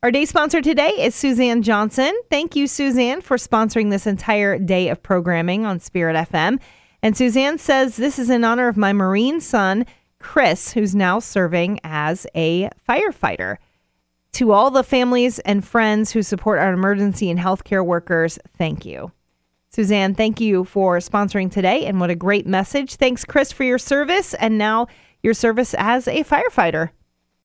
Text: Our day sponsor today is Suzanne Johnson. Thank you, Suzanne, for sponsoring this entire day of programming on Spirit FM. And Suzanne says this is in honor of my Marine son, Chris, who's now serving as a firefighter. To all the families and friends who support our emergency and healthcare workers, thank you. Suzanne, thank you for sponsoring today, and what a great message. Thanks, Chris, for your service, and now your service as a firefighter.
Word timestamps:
Our 0.00 0.12
day 0.12 0.26
sponsor 0.26 0.62
today 0.62 0.90
is 0.90 1.16
Suzanne 1.16 1.60
Johnson. 1.60 2.16
Thank 2.30 2.54
you, 2.54 2.68
Suzanne, 2.68 3.20
for 3.20 3.36
sponsoring 3.36 3.90
this 3.90 4.06
entire 4.06 4.56
day 4.56 4.90
of 4.90 5.02
programming 5.02 5.66
on 5.66 5.80
Spirit 5.80 6.14
FM. 6.30 6.60
And 7.02 7.16
Suzanne 7.16 7.58
says 7.58 7.96
this 7.96 8.16
is 8.16 8.30
in 8.30 8.44
honor 8.44 8.68
of 8.68 8.76
my 8.76 8.92
Marine 8.92 9.40
son, 9.40 9.86
Chris, 10.20 10.72
who's 10.72 10.94
now 10.94 11.18
serving 11.18 11.80
as 11.82 12.28
a 12.36 12.70
firefighter. 12.88 13.56
To 14.34 14.52
all 14.52 14.70
the 14.70 14.84
families 14.84 15.40
and 15.40 15.66
friends 15.66 16.12
who 16.12 16.22
support 16.22 16.60
our 16.60 16.72
emergency 16.72 17.28
and 17.28 17.40
healthcare 17.40 17.84
workers, 17.84 18.38
thank 18.56 18.86
you. 18.86 19.10
Suzanne, 19.70 20.14
thank 20.14 20.40
you 20.40 20.62
for 20.62 20.98
sponsoring 20.98 21.50
today, 21.50 21.86
and 21.86 21.98
what 21.98 22.10
a 22.10 22.14
great 22.14 22.46
message. 22.46 22.94
Thanks, 22.94 23.24
Chris, 23.24 23.50
for 23.50 23.64
your 23.64 23.78
service, 23.78 24.32
and 24.34 24.58
now 24.58 24.86
your 25.24 25.34
service 25.34 25.74
as 25.76 26.06
a 26.06 26.22
firefighter. 26.22 26.90